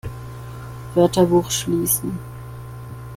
[0.95, 2.11] Wörterbuch schließen!